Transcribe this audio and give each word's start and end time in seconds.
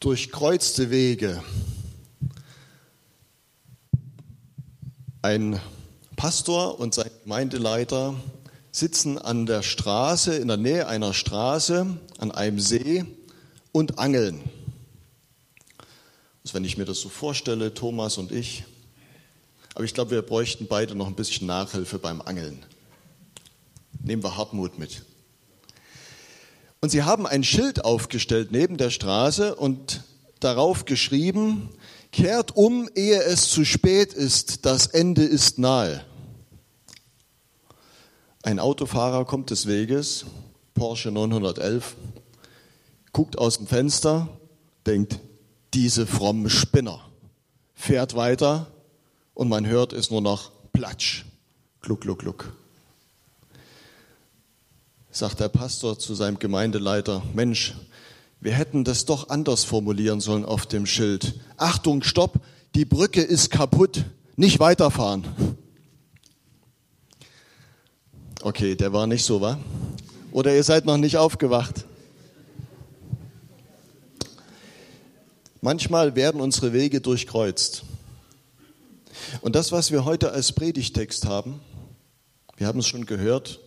Durchkreuzte 0.00 0.88
Wege. 0.88 1.44
Ein 5.20 5.60
Pastor 6.16 6.80
und 6.80 6.94
sein 6.94 7.10
Gemeindeleiter 7.24 8.14
sitzen 8.72 9.18
an 9.18 9.44
der 9.44 9.62
Straße, 9.62 10.36
in 10.36 10.48
der 10.48 10.56
Nähe 10.56 10.88
einer 10.88 11.12
Straße, 11.12 11.98
an 12.16 12.30
einem 12.30 12.58
See 12.60 13.04
und 13.72 13.98
angeln. 13.98 14.40
Also 16.44 16.54
wenn 16.54 16.64
ich 16.64 16.78
mir 16.78 16.86
das 16.86 17.02
so 17.02 17.10
vorstelle, 17.10 17.74
Thomas 17.74 18.16
und 18.16 18.32
ich, 18.32 18.64
aber 19.74 19.84
ich 19.84 19.92
glaube, 19.92 20.12
wir 20.12 20.22
bräuchten 20.22 20.66
beide 20.66 20.94
noch 20.94 21.08
ein 21.08 21.14
bisschen 21.14 21.46
Nachhilfe 21.46 21.98
beim 21.98 22.22
Angeln. 22.22 22.64
Nehmen 24.02 24.22
wir 24.22 24.38
Hartmut 24.38 24.78
mit. 24.78 25.02
Und 26.80 26.88
sie 26.88 27.02
haben 27.02 27.26
ein 27.26 27.44
Schild 27.44 27.84
aufgestellt 27.84 28.52
neben 28.52 28.78
der 28.78 28.90
Straße 28.90 29.54
und 29.54 30.02
darauf 30.40 30.86
geschrieben, 30.86 31.68
kehrt 32.10 32.56
um, 32.56 32.88
ehe 32.94 33.22
es 33.22 33.50
zu 33.50 33.64
spät 33.64 34.14
ist, 34.14 34.64
das 34.64 34.86
Ende 34.86 35.22
ist 35.22 35.58
nahe. 35.58 36.04
Ein 38.42 38.58
Autofahrer 38.58 39.26
kommt 39.26 39.50
des 39.50 39.66
Weges, 39.66 40.24
Porsche 40.72 41.10
911, 41.10 41.96
guckt 43.12 43.36
aus 43.36 43.58
dem 43.58 43.66
Fenster, 43.66 44.28
denkt, 44.86 45.20
diese 45.74 46.06
frommen 46.06 46.48
Spinner, 46.48 47.00
fährt 47.74 48.16
weiter 48.16 48.72
und 49.34 49.50
man 49.50 49.66
hört 49.66 49.92
es 49.92 50.10
nur 50.10 50.22
noch 50.22 50.50
Platsch, 50.72 51.26
gluck, 51.82 52.00
gluck, 52.00 52.20
gluck 52.20 52.52
sagt 55.10 55.40
der 55.40 55.48
Pastor 55.48 55.98
zu 55.98 56.14
seinem 56.14 56.38
Gemeindeleiter, 56.38 57.22
Mensch, 57.34 57.74
wir 58.40 58.52
hätten 58.52 58.84
das 58.84 59.04
doch 59.04 59.28
anders 59.28 59.64
formulieren 59.64 60.20
sollen 60.20 60.44
auf 60.44 60.66
dem 60.66 60.86
Schild. 60.86 61.34
Achtung, 61.56 62.02
stopp, 62.02 62.40
die 62.74 62.84
Brücke 62.84 63.20
ist 63.20 63.50
kaputt, 63.50 64.04
nicht 64.36 64.60
weiterfahren. 64.60 65.24
Okay, 68.42 68.74
der 68.74 68.92
war 68.92 69.06
nicht 69.06 69.24
so, 69.24 69.40
wa? 69.40 69.58
Oder 70.32 70.54
ihr 70.54 70.64
seid 70.64 70.86
noch 70.86 70.96
nicht 70.96 71.18
aufgewacht? 71.18 71.84
Manchmal 75.60 76.16
werden 76.16 76.40
unsere 76.40 76.72
Wege 76.72 77.02
durchkreuzt. 77.02 77.82
Und 79.42 79.54
das, 79.56 79.72
was 79.72 79.90
wir 79.90 80.06
heute 80.06 80.32
als 80.32 80.52
Predigtext 80.52 81.26
haben, 81.26 81.60
wir 82.56 82.66
haben 82.66 82.78
es 82.78 82.86
schon 82.86 83.04
gehört, 83.04 83.60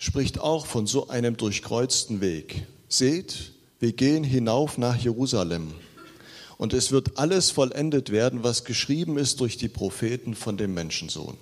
spricht 0.00 0.40
auch 0.40 0.66
von 0.66 0.86
so 0.86 1.08
einem 1.08 1.36
durchkreuzten 1.36 2.22
Weg. 2.22 2.66
Seht, 2.88 3.52
wir 3.78 3.92
gehen 3.92 4.24
hinauf 4.24 4.78
nach 4.78 4.96
Jerusalem. 4.96 5.74
Und 6.56 6.72
es 6.72 6.90
wird 6.90 7.18
alles 7.18 7.50
vollendet 7.50 8.10
werden, 8.10 8.42
was 8.42 8.64
geschrieben 8.64 9.18
ist 9.18 9.40
durch 9.40 9.58
die 9.58 9.68
Propheten 9.68 10.34
von 10.34 10.56
dem 10.56 10.72
Menschensohn. 10.72 11.36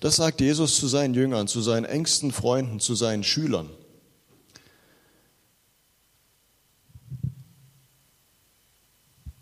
Das 0.00 0.16
sagt 0.16 0.40
Jesus 0.40 0.76
zu 0.76 0.88
seinen 0.88 1.12
Jüngern, 1.12 1.46
zu 1.46 1.60
seinen 1.60 1.84
engsten 1.84 2.32
Freunden, 2.32 2.80
zu 2.80 2.94
seinen 2.94 3.22
Schülern. 3.22 3.68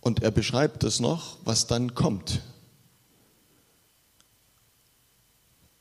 Und 0.01 0.25
er 0.25 0.33
beschreibt 0.33 0.83
es 0.83 0.99
noch, 0.99 1.37
was 1.45 1.69
dann 1.69 1.95
kommt. 1.95 2.43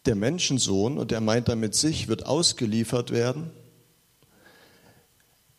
Der 0.08 0.16
Menschensohn, 0.16 0.98
und 0.98 1.12
er 1.12 1.22
meint 1.22 1.50
damit 1.50 1.76
sich, 1.76 2.08
wird 2.08 2.26
ausgeliefert 2.26 3.12
werden. 3.12 3.52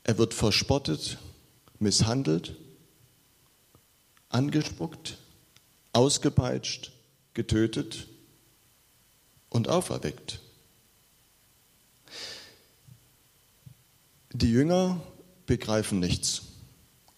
Er 0.03 0.19
wird 0.19 0.35
verspottet, 0.35 1.19
misshandelt, 1.79 2.57
angespuckt, 4.31 5.19
ausgepeitscht, 5.93 6.93
getötet 7.35 8.09
und 9.51 9.69
auferweckt. 9.69 10.41
Die 14.33 14.51
Jünger 14.51 15.01
begreifen 15.47 16.01
nichts. 16.01 16.43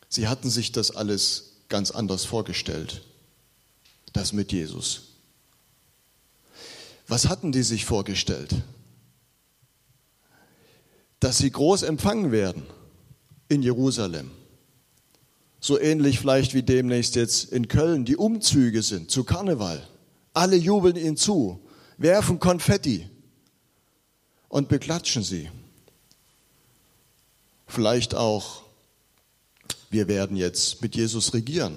Sie 0.09 0.26
hatten 0.26 0.50
sich 0.50 0.72
das 0.72 0.91
alles 0.91 1.53
ganz 1.69 1.91
anders 1.91 2.25
vorgestellt. 2.25 3.03
Das 4.12 4.32
mit 4.32 4.53
Jesus. 4.53 5.09
Was 7.10 7.28
hatten 7.28 7.50
die 7.50 7.65
sich 7.65 7.87
vorgestellt? 7.87 8.54
Dass 11.19 11.38
sie 11.38 11.50
groß 11.50 11.82
empfangen 11.82 12.31
werden 12.31 12.62
in 13.48 13.65
Jerusalem. 13.65 14.31
So 15.59 15.76
ähnlich 15.81 16.20
vielleicht 16.20 16.54
wie 16.54 16.62
demnächst 16.62 17.16
jetzt 17.16 17.50
in 17.50 17.66
Köln 17.66 18.04
die 18.04 18.16
Umzüge 18.16 18.84
sind 18.84 19.10
zu 19.10 19.25
Karneval. 19.25 19.84
Alle 20.34 20.54
jubeln 20.54 20.94
ihnen 20.94 21.16
zu, 21.16 21.59
werfen 21.99 22.38
Konfetti 22.38 23.10
und 24.49 24.69
beklatschen 24.69 25.25
sie. 25.25 25.50
Vielleicht 27.66 28.15
auch, 28.15 28.62
wir 29.91 30.06
werden 30.06 30.37
jetzt 30.37 30.81
mit 30.81 30.94
Jesus 30.94 31.34
regieren. 31.34 31.76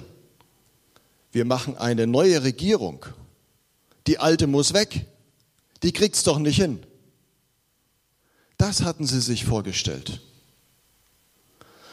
Wir 1.31 1.43
machen 1.43 1.75
eine 1.75 2.05
neue 2.05 2.43
Regierung. 2.43 3.07
Die 4.05 4.19
alte 4.19 4.45
muss 4.45 4.75
weg 4.75 5.07
die 5.83 5.91
kriegt's 5.91 6.23
doch 6.23 6.39
nicht 6.39 6.55
hin. 6.55 6.83
Das 8.57 8.81
hatten 8.81 9.05
sie 9.05 9.21
sich 9.21 9.45
vorgestellt. 9.45 10.21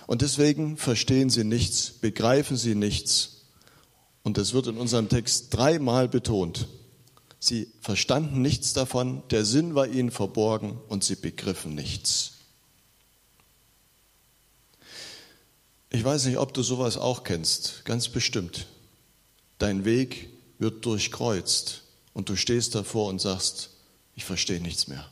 Und 0.06 0.22
deswegen 0.22 0.76
verstehen 0.76 1.30
sie 1.30 1.44
nichts, 1.44 1.90
begreifen 1.90 2.56
sie 2.56 2.74
nichts. 2.74 3.42
Und 4.22 4.38
es 4.38 4.52
wird 4.52 4.68
in 4.68 4.76
unserem 4.76 5.08
Text 5.08 5.54
dreimal 5.54 6.08
betont. 6.08 6.68
Sie 7.38 7.68
verstanden 7.80 8.42
nichts 8.42 8.72
davon, 8.72 9.22
der 9.30 9.44
Sinn 9.44 9.74
war 9.74 9.88
ihnen 9.88 10.10
verborgen 10.10 10.78
und 10.88 11.04
sie 11.04 11.16
begriffen 11.16 11.74
nichts. 11.74 12.32
Ich 15.88 16.04
weiß 16.04 16.26
nicht, 16.26 16.38
ob 16.38 16.54
du 16.54 16.62
sowas 16.62 16.96
auch 16.96 17.24
kennst, 17.24 17.84
ganz 17.84 18.08
bestimmt. 18.08 18.66
Dein 19.58 19.84
Weg 19.84 20.28
wird 20.58 20.84
durchkreuzt 20.84 21.82
und 22.12 22.28
du 22.28 22.36
stehst 22.36 22.74
davor 22.74 23.08
und 23.08 23.20
sagst, 23.20 23.70
ich 24.20 24.26
verstehe 24.26 24.60
nichts 24.60 24.86
mehr. 24.86 25.06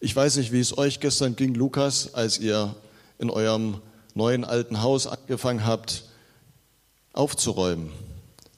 Ich 0.00 0.16
weiß 0.16 0.34
nicht, 0.34 0.50
wie 0.50 0.58
es 0.58 0.76
euch 0.76 0.98
gestern 0.98 1.36
ging, 1.36 1.54
Lukas, 1.54 2.12
als 2.12 2.40
ihr 2.40 2.74
in 3.20 3.30
eurem 3.30 3.80
neuen 4.14 4.44
alten 4.44 4.82
Haus 4.82 5.06
angefangen 5.06 5.64
habt, 5.64 6.02
aufzuräumen, 7.12 7.92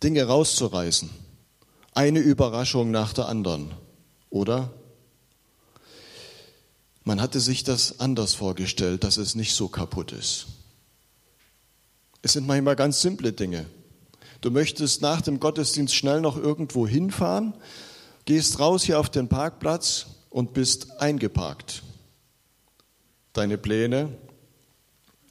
Dinge 0.03 0.25
rauszureißen. 0.25 1.11
Eine 1.93 2.21
Überraschung 2.21 2.91
nach 2.91 3.13
der 3.13 3.29
anderen, 3.29 3.73
oder? 4.31 4.73
Man 7.05 7.21
hatte 7.21 7.41
sich 7.41 7.63
das 7.63 8.01
anders 8.01 8.33
vorgestellt, 8.33 9.05
dass 9.05 9.19
es 9.19 9.35
nicht 9.35 9.53
so 9.53 9.69
kaputt 9.69 10.13
ist. 10.13 10.47
Es 12.23 12.33
sind 12.33 12.47
manchmal 12.47 12.75
ganz 12.75 13.03
simple 13.03 13.35
Dinge. 13.35 13.67
Du 14.41 14.51
möchtest 14.51 15.03
nach 15.03 15.21
dem 15.21 15.41
Gottesdienst 15.41 15.95
schnell 15.95 16.23
noch 16.23 16.39
irgendwo 16.39 16.87
hinfahren, 16.87 17.53
Gehst 18.25 18.59
raus 18.59 18.83
hier 18.85 18.99
auf 18.99 19.11
den 19.11 19.29
Parkplatz 19.29 20.07
und 20.31 20.55
bist 20.55 21.01
eingeparkt. 21.01 21.83
Deine 23.35 23.59
Pläne 23.59 24.17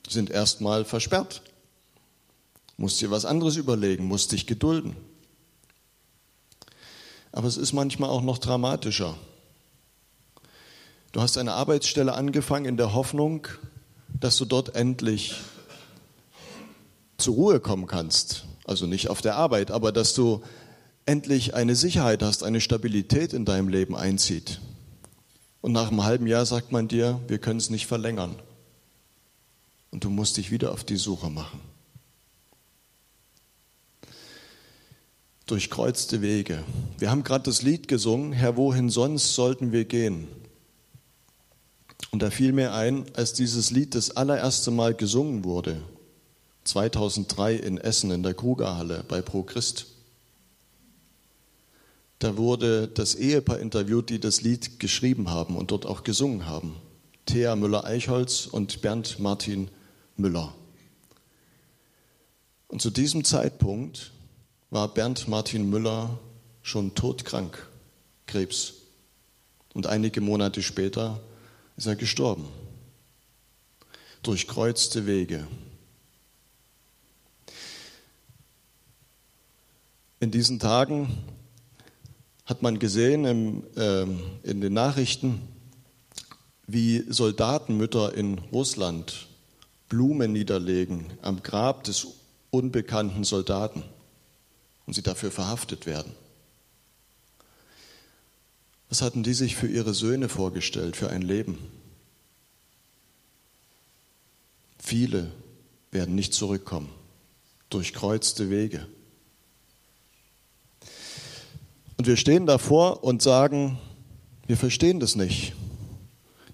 sind 0.08 0.30
erstmal 0.30 0.86
versperrt. 0.86 1.42
Musst 2.78 3.02
dir 3.02 3.10
was 3.12 3.26
anderes 3.26 3.56
überlegen, 3.56 4.06
musst 4.06 4.32
dich 4.32 4.46
gedulden. 4.46 4.96
Aber 7.32 7.48
es 7.48 7.58
ist 7.58 7.74
manchmal 7.74 8.10
auch 8.10 8.22
noch 8.22 8.38
dramatischer. 8.38 9.16
Du 11.12 11.22
hast 11.22 11.38
eine 11.38 11.54
Arbeitsstelle 11.54 12.14
angefangen 12.14 12.66
in 12.66 12.78
der 12.78 12.94
Hoffnung, 12.94 13.48
dass 14.20 14.38
du 14.38 14.46
dort 14.46 14.76
endlich 14.76 15.36
zur 17.18 17.36
Ruhe 17.36 17.60
kommen 17.60 17.88
kannst. 17.88 18.46
Also 18.66 18.86
nicht 18.86 19.10
auf 19.10 19.22
der 19.22 19.36
Arbeit, 19.36 19.72
aber 19.72 19.92
dass 19.92 20.14
du 20.14 20.44
endlich 21.06 21.54
eine 21.54 21.76
Sicherheit 21.76 22.24
hast, 22.24 22.44
eine 22.44 22.62
Stabilität 22.62 23.34
in 23.34 23.46
deinem 23.46 23.68
Leben 23.68 23.96
einzieht. 23.96 24.60
Und 25.62 25.72
nach 25.72 25.90
einem 25.90 26.04
halben 26.04 26.28
Jahr 26.28 26.46
sagt 26.46 26.72
man 26.72 26.88
dir, 26.88 27.20
wir 27.28 27.38
können 27.38 27.60
es 27.60 27.70
nicht 27.70 27.88
verlängern. 27.88 28.36
Und 29.92 30.04
du 30.04 30.10
musst 30.10 30.38
dich 30.38 30.52
wieder 30.52 30.72
auf 30.72 30.84
die 30.84 30.98
Suche 30.98 31.30
machen. 31.30 31.60
Durchkreuzte 35.46 36.22
Wege. 36.22 36.64
Wir 36.98 37.12
haben 37.12 37.24
gerade 37.24 37.44
das 37.44 37.62
Lied 37.62 37.88
gesungen, 37.88 38.34
Herr, 38.34 38.58
wohin 38.58 38.90
sonst 38.90 39.36
sollten 39.36 39.72
wir 39.72 39.86
gehen? 39.86 40.28
Und 42.12 42.22
da 42.22 42.30
fiel 42.30 42.54
mir 42.54 42.74
ein, 42.74 43.06
als 43.16 43.34
dieses 43.34 43.72
Lied 43.72 43.96
das 43.96 44.12
allererste 44.12 44.72
Mal 44.72 44.94
gesungen 44.94 45.44
wurde, 45.44 45.82
2003 46.64 47.56
in 47.56 47.78
Essen 47.78 48.12
in 48.12 48.24
der 48.24 48.34
Krugerhalle 48.34 49.04
bei 49.08 49.22
Pro 49.22 49.44
Christ. 49.44 49.93
Da 52.24 52.38
wurde 52.38 52.88
das 52.88 53.16
Ehepaar 53.16 53.60
interviewt, 53.60 54.10
die 54.10 54.18
das 54.18 54.40
Lied 54.40 54.80
geschrieben 54.80 55.30
haben 55.30 55.58
und 55.58 55.72
dort 55.72 55.86
auch 55.86 56.06
gesungen 56.06 56.46
haben. 56.46 56.78
Thea 57.26 57.54
Müller-Eichholz 57.58 58.46
und 58.46 58.82
Bernd 58.82 59.20
Martin 59.20 59.70
Müller. 60.16 60.56
Und 62.70 62.82
zu 62.82 62.92
diesem 62.92 63.26
Zeitpunkt 63.26 64.14
war 64.70 64.88
Bernd 64.88 65.28
Martin 65.28 65.70
Müller 65.70 66.18
schon 66.62 66.96
todkrank, 66.96 67.68
Krebs. 68.26 68.76
Und 69.74 69.88
einige 69.88 70.22
Monate 70.22 70.64
später 70.64 71.20
ist 71.76 71.88
er 71.88 71.98
gestorben. 71.98 72.48
Durchkreuzte 74.22 75.06
Wege. 75.06 75.46
In 80.22 80.32
diesen 80.32 80.60
Tagen 80.60 81.18
hat 82.46 82.62
man 82.62 82.80
gesehen 82.80 83.26
im, 83.26 83.64
äh, 83.76 84.04
in 84.44 84.62
den 84.62 84.74
Nachrichten, 84.74 85.42
wie 86.68 87.04
Soldatenmütter 87.08 88.14
in 88.14 88.38
Russland 88.38 89.28
Blumen 89.90 90.34
niederlegen 90.34 91.06
am 91.22 91.44
Grab 91.44 91.84
des 91.84 92.08
unbekannten 92.50 93.24
Soldaten 93.24 93.84
und 94.86 94.94
sie 94.94 95.04
dafür 95.04 95.32
verhaftet 95.32 95.86
werden. 95.86 96.14
Was 98.90 99.02
hatten 99.02 99.24
die 99.24 99.34
sich 99.34 99.56
für 99.56 99.68
ihre 99.68 99.94
Söhne 99.94 100.30
vorgestellt, 100.30 100.96
für 100.96 101.10
ein 101.10 101.22
Leben? 101.22 101.58
Viele 104.78 105.32
werden 105.92 106.16
nicht 106.16 106.34
zurückkommen, 106.34 106.90
durchkreuzte 107.70 108.50
Wege. 108.50 108.86
Und 112.04 112.08
wir 112.08 112.18
stehen 112.18 112.46
davor 112.46 113.02
und 113.06 113.22
sagen, 113.22 113.80
wir 114.46 114.58
verstehen 114.58 115.00
das 115.00 115.16
nicht. 115.16 115.54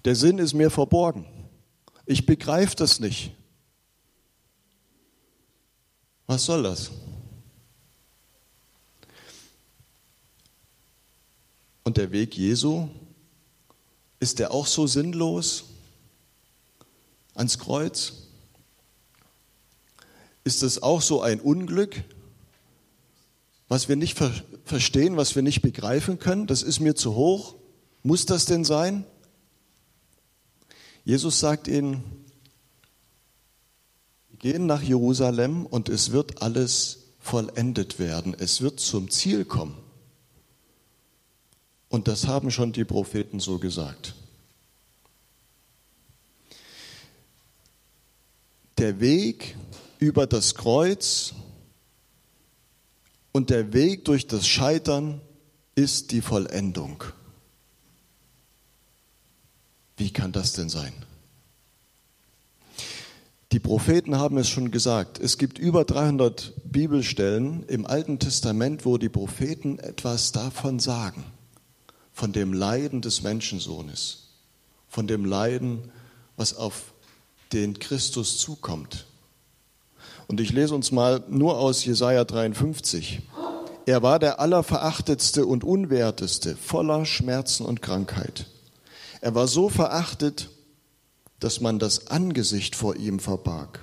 Der 0.04 0.14
Sinn 0.14 0.38
ist 0.38 0.54
mir 0.54 0.70
verborgen. 0.70 1.26
Ich 2.06 2.24
begreife 2.24 2.76
das 2.76 3.00
nicht. 3.00 3.32
Was 6.28 6.44
soll 6.44 6.62
das? 6.62 6.92
Und 11.82 11.96
der 11.96 12.12
Weg 12.12 12.36
Jesu, 12.36 12.86
ist 14.20 14.38
der 14.38 14.52
auch 14.52 14.68
so 14.68 14.86
sinnlos 14.86 15.64
ans 17.34 17.58
Kreuz? 17.58 18.28
Ist 20.44 20.62
es 20.62 20.80
auch 20.80 21.02
so 21.02 21.22
ein 21.22 21.40
Unglück, 21.40 22.04
was 23.70 23.88
wir 23.88 23.94
nicht 23.94 24.18
ver 24.18 24.32
verstehen, 24.64 25.16
was 25.16 25.34
wir 25.36 25.42
nicht 25.42 25.62
begreifen 25.62 26.18
können? 26.18 26.46
Das 26.46 26.62
ist 26.62 26.80
mir 26.80 26.94
zu 26.96 27.14
hoch. 27.14 27.54
Muss 28.02 28.26
das 28.26 28.44
denn 28.44 28.64
sein? 28.64 29.04
Jesus 31.04 31.40
sagt 31.40 31.68
ihnen, 31.68 32.02
wir 34.28 34.38
gehen 34.38 34.66
nach 34.66 34.82
Jerusalem 34.82 35.66
und 35.66 35.88
es 35.88 36.10
wird 36.10 36.42
alles 36.42 37.14
vollendet 37.20 37.98
werden. 38.00 38.34
Es 38.36 38.60
wird 38.60 38.80
zum 38.80 39.08
Ziel 39.08 39.44
kommen. 39.44 39.76
Und 41.88 42.08
das 42.08 42.26
haben 42.26 42.50
schon 42.50 42.72
die 42.72 42.84
Propheten 42.84 43.38
so 43.38 43.58
gesagt. 43.58 44.14
Der 48.78 48.98
Weg 48.98 49.56
über 50.00 50.26
das 50.26 50.56
Kreuz 50.56 51.34
und 53.32 53.50
der 53.50 53.72
Weg 53.72 54.04
durch 54.04 54.26
das 54.26 54.46
Scheitern 54.46 55.20
ist 55.74 56.12
die 56.12 56.20
Vollendung. 56.20 57.04
Wie 59.96 60.10
kann 60.10 60.32
das 60.32 60.52
denn 60.52 60.68
sein? 60.68 60.92
Die 63.52 63.60
Propheten 63.60 64.16
haben 64.16 64.38
es 64.38 64.48
schon 64.48 64.70
gesagt. 64.70 65.18
Es 65.18 65.36
gibt 65.36 65.58
über 65.58 65.84
300 65.84 66.52
Bibelstellen 66.64 67.64
im 67.64 67.84
Alten 67.84 68.18
Testament, 68.18 68.84
wo 68.84 68.96
die 68.96 69.08
Propheten 69.08 69.78
etwas 69.78 70.32
davon 70.32 70.78
sagen 70.78 71.24
von 72.12 72.32
dem 72.32 72.52
Leiden 72.52 73.00
des 73.00 73.22
Menschensohnes, 73.22 74.28
von 74.88 75.06
dem 75.06 75.24
Leiden, 75.24 75.90
was 76.36 76.54
auf 76.54 76.92
den 77.52 77.78
Christus 77.78 78.38
zukommt. 78.38 79.06
Und 80.30 80.38
ich 80.38 80.52
lese 80.52 80.76
uns 80.76 80.92
mal 80.92 81.24
nur 81.28 81.58
aus 81.58 81.84
Jesaja 81.84 82.24
53. 82.24 83.20
Er 83.84 84.00
war 84.04 84.20
der 84.20 84.38
allerverachtetste 84.38 85.44
und 85.44 85.64
unwerteste, 85.64 86.54
voller 86.54 87.04
Schmerzen 87.04 87.66
und 87.66 87.82
Krankheit. 87.82 88.46
Er 89.20 89.34
war 89.34 89.48
so 89.48 89.68
verachtet, 89.68 90.48
dass 91.40 91.60
man 91.60 91.80
das 91.80 92.12
Angesicht 92.12 92.76
vor 92.76 92.94
ihm 92.94 93.18
verbarg. 93.18 93.80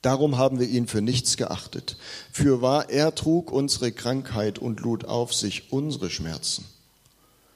Darum 0.00 0.38
haben 0.38 0.60
wir 0.60 0.66
ihn 0.66 0.86
für 0.86 1.02
nichts 1.02 1.36
geachtet. 1.36 1.98
Für 2.32 2.62
wahr, 2.62 2.88
er 2.88 3.14
trug 3.14 3.52
unsere 3.52 3.92
Krankheit 3.92 4.58
und 4.58 4.80
lud 4.80 5.04
auf 5.04 5.34
sich 5.34 5.70
unsere 5.70 6.08
Schmerzen. 6.08 6.64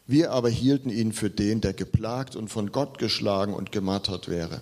Wir 0.06 0.32
aber 0.32 0.50
hielten 0.50 0.90
ihn 0.90 1.14
für 1.14 1.30
den, 1.30 1.62
der 1.62 1.72
geplagt 1.72 2.36
und 2.36 2.48
von 2.48 2.70
Gott 2.70 2.98
geschlagen 2.98 3.54
und 3.54 3.72
gemartert 3.72 4.28
wäre. 4.28 4.60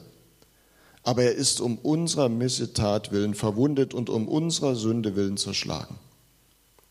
Aber 1.06 1.22
er 1.22 1.36
ist 1.36 1.60
um 1.60 1.78
unserer 1.78 2.28
Missetat 2.28 3.12
willen 3.12 3.36
verwundet 3.36 3.94
und 3.94 4.10
um 4.10 4.26
unserer 4.26 4.74
Sünde 4.74 5.14
willen 5.14 5.36
zerschlagen. 5.36 6.00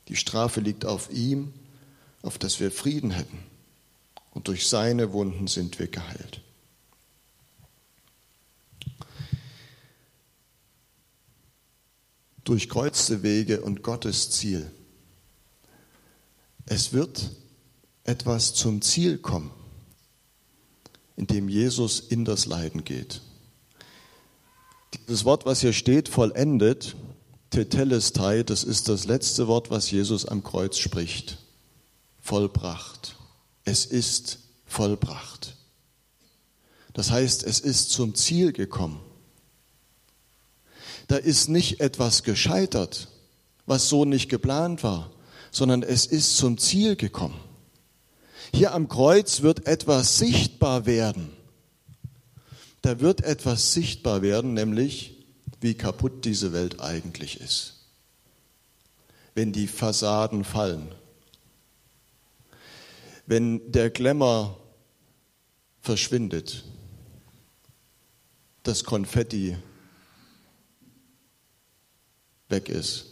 Die 0.07 0.15
Strafe 0.15 0.61
liegt 0.61 0.85
auf 0.85 1.11
ihm, 1.11 1.51
auf 2.21 2.37
dass 2.37 2.61
wir 2.61 2.71
Frieden 2.71 3.11
hätten. 3.11 3.39
Und 4.31 4.47
durch 4.47 4.69
seine 4.69 5.11
Wunden 5.11 5.47
sind 5.47 5.79
wir 5.79 5.89
geheilt. 5.89 6.39
Durchkreuzte 12.45 13.21
Wege 13.21 13.59
und 13.59 13.83
Gottes 13.83 14.31
Ziel. 14.31 14.71
Es 16.67 16.93
wird 16.93 17.31
etwas 18.05 18.53
zum 18.53 18.81
Ziel 18.81 19.17
kommen, 19.17 19.51
indem 21.17 21.49
Jesus 21.49 21.99
in 21.99 22.23
das 22.23 22.45
Leiden 22.45 22.85
geht. 22.85 23.19
Dieses 25.07 25.25
Wort, 25.25 25.45
was 25.45 25.61
hier 25.61 25.73
steht, 25.73 26.09
vollendet, 26.09 26.95
tetelestai, 27.51 28.43
das 28.43 28.63
ist 28.63 28.89
das 28.89 29.05
letzte 29.05 29.47
Wort, 29.47 29.69
was 29.69 29.91
Jesus 29.91 30.25
am 30.25 30.43
Kreuz 30.43 30.77
spricht. 30.77 31.37
Vollbracht. 32.19 33.15
Es 33.65 33.85
ist 33.85 34.39
vollbracht. 34.65 35.55
Das 36.93 37.11
heißt, 37.11 37.43
es 37.43 37.59
ist 37.59 37.91
zum 37.91 38.15
Ziel 38.15 38.51
gekommen. 38.51 38.99
Da 41.07 41.17
ist 41.17 41.49
nicht 41.49 41.81
etwas 41.81 42.23
gescheitert, 42.23 43.09
was 43.67 43.89
so 43.89 44.05
nicht 44.05 44.29
geplant 44.29 44.83
war, 44.83 45.11
sondern 45.51 45.83
es 45.83 46.07
ist 46.07 46.37
zum 46.37 46.57
Ziel 46.57 46.95
gekommen. 46.95 47.39
Hier 48.53 48.73
am 48.73 48.87
Kreuz 48.87 49.41
wird 49.41 49.67
etwas 49.67 50.17
sichtbar 50.17 50.85
werden. 50.85 51.34
Da 52.85 52.99
wird 52.99 53.21
etwas 53.21 53.73
sichtbar 53.73 54.21
werden, 54.21 54.53
nämlich 54.53 55.25
wie 55.59 55.73
kaputt 55.73 56.23
diese 56.23 56.53
Welt 56.53 56.81
eigentlich 56.81 57.41
ist. 57.41 57.87
Wenn 59.33 59.51
die 59.51 59.65
Fassaden 59.65 60.43
fallen, 60.43 60.93
wenn 63.25 63.71
der 63.71 63.89
Glamour 63.89 64.59
verschwindet, 65.81 66.63
das 68.61 68.83
Konfetti 68.83 69.57
weg 72.49 72.69
ist, 72.69 73.07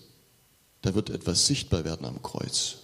da 0.84 0.94
wird 0.94 1.10
etwas 1.10 1.48
sichtbar 1.48 1.84
werden 1.84 2.06
am 2.06 2.22
Kreuz 2.22 2.78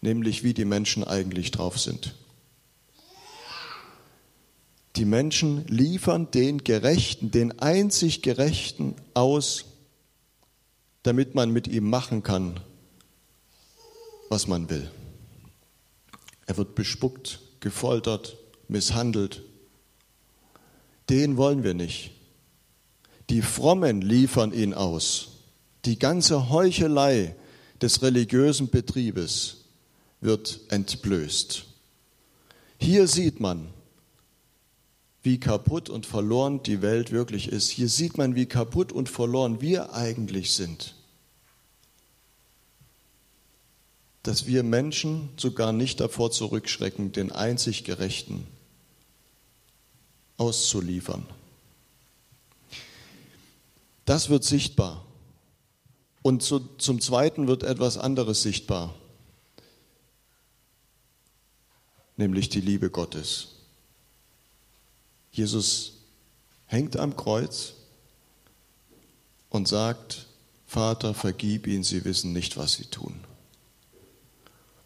nämlich 0.00 0.44
wie 0.44 0.54
die 0.54 0.64
Menschen 0.64 1.04
eigentlich 1.04 1.50
drauf 1.50 1.78
sind. 1.78 2.14
Die 4.98 5.04
Menschen 5.04 5.64
liefern 5.68 6.28
den 6.32 6.64
Gerechten, 6.64 7.30
den 7.30 7.60
einzig 7.60 8.20
Gerechten 8.20 8.96
aus, 9.14 9.66
damit 11.04 11.36
man 11.36 11.52
mit 11.52 11.68
ihm 11.68 11.88
machen 11.88 12.24
kann, 12.24 12.58
was 14.28 14.48
man 14.48 14.68
will. 14.70 14.90
Er 16.46 16.56
wird 16.56 16.74
bespuckt, 16.74 17.38
gefoltert, 17.60 18.38
misshandelt. 18.66 19.44
Den 21.08 21.36
wollen 21.36 21.62
wir 21.62 21.74
nicht. 21.74 22.10
Die 23.30 23.42
Frommen 23.42 24.02
liefern 24.02 24.52
ihn 24.52 24.74
aus. 24.74 25.28
Die 25.84 26.00
ganze 26.00 26.50
Heuchelei 26.50 27.36
des 27.80 28.02
religiösen 28.02 28.68
Betriebes 28.68 29.58
wird 30.20 30.58
entblößt. 30.70 31.66
Hier 32.80 33.06
sieht 33.06 33.38
man, 33.38 33.68
wie 35.22 35.40
kaputt 35.40 35.90
und 35.90 36.06
verloren 36.06 36.62
die 36.62 36.80
Welt 36.80 37.10
wirklich 37.10 37.48
ist. 37.48 37.70
Hier 37.70 37.88
sieht 37.88 38.16
man, 38.16 38.34
wie 38.34 38.46
kaputt 38.46 38.92
und 38.92 39.08
verloren 39.08 39.60
wir 39.60 39.92
eigentlich 39.92 40.52
sind. 40.52 40.94
Dass 44.22 44.46
wir 44.46 44.62
Menschen 44.62 45.30
sogar 45.36 45.72
nicht 45.72 46.00
davor 46.00 46.30
zurückschrecken, 46.30 47.12
den 47.12 47.32
einzig 47.32 47.84
Gerechten 47.84 48.46
auszuliefern. 50.36 51.26
Das 54.04 54.30
wird 54.30 54.44
sichtbar. 54.44 55.04
Und 56.22 56.42
zu, 56.42 56.60
zum 56.78 57.00
Zweiten 57.00 57.46
wird 57.46 57.62
etwas 57.62 57.96
anderes 57.96 58.42
sichtbar, 58.42 58.94
nämlich 62.16 62.48
die 62.48 62.60
Liebe 62.60 62.90
Gottes. 62.90 63.57
Jesus 65.38 65.92
hängt 66.66 66.96
am 66.96 67.16
Kreuz 67.16 67.74
und 69.50 69.68
sagt, 69.68 70.26
Vater, 70.66 71.14
vergib 71.14 71.68
ihnen, 71.68 71.84
sie 71.84 72.04
wissen 72.04 72.32
nicht, 72.32 72.56
was 72.56 72.74
sie 72.74 72.86
tun. 72.86 73.14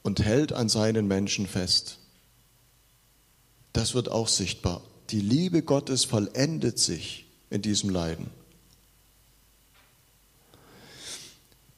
Und 0.03 0.21
hält 0.21 0.53
an 0.53 0.69
seinen 0.69 1.09
Menschen 1.09 1.47
fest. 1.47 1.99
Das 3.73 3.95
wird 3.95 4.11
auch 4.11 4.29
sichtbar. 4.29 4.83
Die 5.09 5.21
Liebe 5.21 5.63
Gottes 5.63 6.05
vollendet 6.05 6.79
sich 6.79 7.25
in 7.49 7.63
diesem 7.63 7.89
Leiden. 7.89 8.31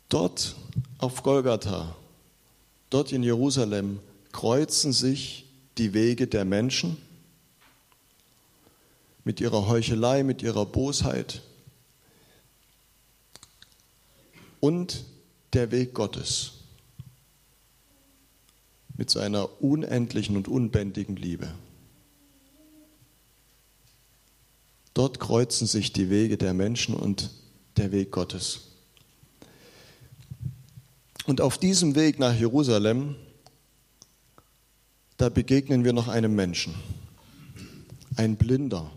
Dort 0.09 0.57
auf 0.99 1.23
Golgatha, 1.23 1.97
dort 2.91 3.13
in 3.13 3.23
Jerusalem, 3.23 4.01
kreuzen 4.33 4.93
sich 4.93 5.47
die 5.79 5.95
Wege 5.95 6.27
der 6.27 6.45
Menschen 6.45 6.97
mit 9.25 9.41
ihrer 9.41 9.67
Heuchelei, 9.67 10.23
mit 10.23 10.43
ihrer 10.43 10.67
Bosheit 10.67 11.43
und 14.61 15.05
der 15.53 15.71
Weg 15.71 15.95
Gottes 15.95 16.55
mit 18.97 19.11
seiner 19.11 19.63
unendlichen 19.63 20.37
und 20.37 20.49
unbändigen 20.49 21.17
Liebe. 21.17 21.53
Dort 24.95 25.19
kreuzen 25.19 25.67
sich 25.67 25.93
die 25.93 26.09
Wege 26.11 26.39
der 26.39 26.55
Menschen 26.55 26.95
und 26.95 27.31
der 27.77 27.91
Weg 27.91 28.13
Gottes. 28.13 28.69
Und 31.27 31.41
auf 31.41 31.59
diesem 31.59 31.97
Weg 31.97 32.21
nach 32.21 32.39
Jerusalem, 32.39 33.17
da 35.17 35.29
begegnen 35.29 35.85
wir 35.85 35.93
noch 35.93 36.07
einem 36.07 36.37
Menschen, 36.37 36.75
ein 38.17 38.37
Blinder. 38.37 38.93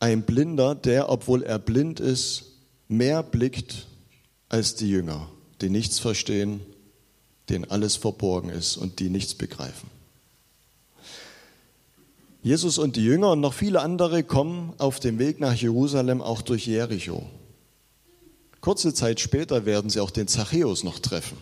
Ein 0.00 0.22
Blinder, 0.22 0.74
der, 0.74 1.08
obwohl 1.08 1.42
er 1.42 1.58
blind 1.58 2.00
ist, 2.00 2.52
mehr 2.88 3.22
blickt 3.22 3.86
als 4.48 4.74
die 4.74 4.88
Jünger, 4.88 5.28
die 5.60 5.70
nichts 5.70 5.98
verstehen, 5.98 6.60
denen 7.48 7.64
alles 7.70 7.96
verborgen 7.96 8.50
ist 8.50 8.76
und 8.76 9.00
die 9.00 9.10
nichts 9.10 9.34
begreifen. 9.34 9.90
Jesus 12.42 12.76
und 12.76 12.96
die 12.96 13.04
Jünger 13.04 13.32
und 13.32 13.40
noch 13.40 13.54
viele 13.54 13.80
andere 13.80 14.22
kommen 14.22 14.74
auf 14.76 15.00
dem 15.00 15.18
Weg 15.18 15.40
nach 15.40 15.54
Jerusalem 15.54 16.20
auch 16.20 16.42
durch 16.42 16.66
Jericho. 16.66 17.26
Kurze 18.60 18.92
Zeit 18.92 19.18
später 19.20 19.64
werden 19.64 19.88
sie 19.88 20.00
auch 20.00 20.10
den 20.10 20.28
Zachäus 20.28 20.84
noch 20.84 20.98
treffen. 20.98 21.38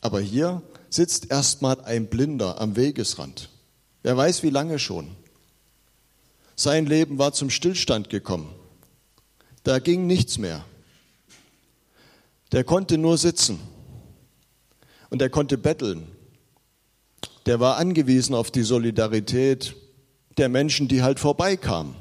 Aber 0.00 0.20
hier 0.20 0.62
sitzt 0.90 1.30
erstmal 1.30 1.80
ein 1.82 2.06
Blinder 2.06 2.60
am 2.60 2.76
Wegesrand. 2.76 3.50
Wer 4.02 4.16
weiß, 4.16 4.42
wie 4.42 4.50
lange 4.50 4.78
schon. 4.78 5.08
Sein 6.58 6.84
Leben 6.84 7.16
war 7.16 7.32
zum 7.32 7.48
Stillstand 7.48 8.10
gekommen. 8.10 8.54
Da 9.62 9.78
ging 9.78 10.06
nichts 10.06 10.36
mehr. 10.36 10.62
Der 12.52 12.64
konnte 12.64 12.98
nur 12.98 13.16
sitzen 13.16 13.58
und 15.08 15.22
er 15.22 15.30
konnte 15.30 15.56
betteln 15.56 16.06
der 17.48 17.60
war 17.60 17.78
angewiesen 17.78 18.34
auf 18.34 18.50
die 18.50 18.62
Solidarität 18.62 19.74
der 20.36 20.50
Menschen, 20.50 20.86
die 20.86 21.02
halt 21.02 21.18
vorbeikamen. 21.18 21.94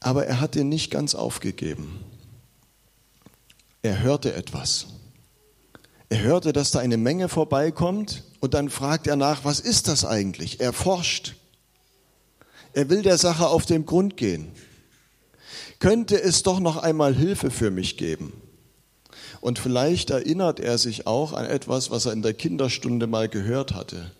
Aber 0.00 0.26
er 0.26 0.38
hat 0.38 0.56
ihn 0.56 0.68
nicht 0.68 0.90
ganz 0.90 1.14
aufgegeben. 1.14 2.04
Er 3.80 4.02
hörte 4.02 4.34
etwas. 4.34 4.88
Er 6.10 6.20
hörte, 6.20 6.52
dass 6.52 6.70
da 6.70 6.80
eine 6.80 6.98
Menge 6.98 7.30
vorbeikommt 7.30 8.24
und 8.40 8.54
dann 8.54 8.70
fragt 8.70 9.06
er 9.06 9.16
nach, 9.16 9.44
was 9.44 9.60
ist 9.60 9.88
das 9.88 10.04
eigentlich? 10.04 10.60
Er 10.60 10.72
forscht. 10.72 11.34
Er 12.72 12.90
will 12.90 13.02
der 13.02 13.18
Sache 13.18 13.48
auf 13.48 13.66
den 13.66 13.86
Grund 13.86 14.16
gehen. 14.16 14.48
Könnte 15.78 16.20
es 16.20 16.42
doch 16.42 16.60
noch 16.60 16.76
einmal 16.76 17.14
Hilfe 17.14 17.50
für 17.50 17.70
mich 17.70 17.96
geben? 17.96 18.32
Und 19.40 19.58
vielleicht 19.58 20.10
erinnert 20.10 20.60
er 20.60 20.78
sich 20.78 21.06
auch 21.06 21.32
an 21.32 21.46
etwas, 21.46 21.90
was 21.90 22.06
er 22.06 22.12
in 22.12 22.22
der 22.22 22.34
Kinderstunde 22.34 23.06
mal 23.06 23.28
gehört 23.28 23.74
hatte. 23.74 24.10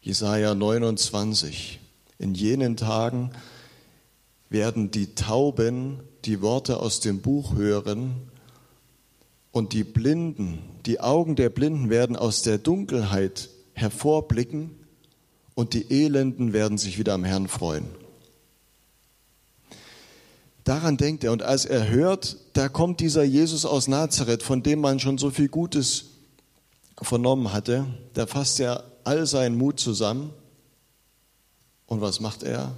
Jesaja 0.00 0.54
29. 0.54 1.80
In 2.18 2.34
jenen 2.34 2.76
Tagen 2.76 3.30
werden 4.48 4.90
die 4.90 5.14
Tauben 5.14 6.00
die 6.24 6.40
Worte 6.40 6.78
aus 6.78 7.00
dem 7.00 7.20
Buch 7.20 7.54
hören 7.54 8.30
und 9.54 9.72
die 9.72 9.84
Blinden, 9.84 10.58
die 10.84 10.98
Augen 10.98 11.36
der 11.36 11.48
Blinden 11.48 11.88
werden 11.88 12.16
aus 12.16 12.42
der 12.42 12.58
Dunkelheit 12.58 13.50
hervorblicken 13.72 14.72
und 15.54 15.74
die 15.74 15.92
Elenden 15.92 16.52
werden 16.52 16.76
sich 16.76 16.98
wieder 16.98 17.14
am 17.14 17.22
Herrn 17.22 17.46
freuen. 17.46 17.86
Daran 20.64 20.96
denkt 20.96 21.22
er. 21.22 21.30
Und 21.30 21.44
als 21.44 21.66
er 21.66 21.88
hört, 21.88 22.36
da 22.54 22.68
kommt 22.68 22.98
dieser 22.98 23.22
Jesus 23.22 23.64
aus 23.64 23.86
Nazareth, 23.86 24.42
von 24.42 24.64
dem 24.64 24.80
man 24.80 24.98
schon 24.98 25.18
so 25.18 25.30
viel 25.30 25.48
Gutes 25.48 26.06
vernommen 27.00 27.52
hatte, 27.52 27.86
da 28.14 28.26
fasst 28.26 28.58
er 28.58 28.82
all 29.04 29.24
seinen 29.24 29.56
Mut 29.56 29.78
zusammen. 29.78 30.32
Und 31.86 32.00
was 32.00 32.18
macht 32.18 32.42
er? 32.42 32.72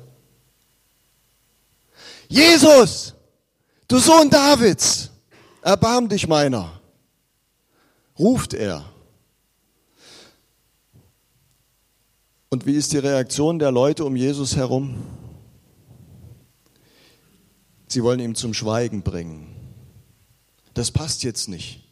Jesus, 2.29 3.15
du 3.89 3.99
Sohn 3.99 4.29
Davids, 4.29 5.11
erbarm 5.67 6.09
dich 6.09 6.29
meiner, 6.29 6.81
ruft 8.17 8.55
er. 8.55 8.85
Und 12.49 12.67
wie 12.67 12.75
ist 12.75 12.93
die 12.93 12.99
Reaktion 12.99 13.59
der 13.59 13.73
Leute 13.73 14.05
um 14.05 14.15
Jesus 14.15 14.55
herum? 14.55 14.95
Sie 17.89 18.03
wollen 18.05 18.21
ihn 18.21 18.37
zum 18.37 18.55
Schweigen 18.55 19.03
bringen. 19.03 19.55
Das 20.73 20.93
passt 20.93 21.25
jetzt 21.25 21.49
nicht. 21.49 21.83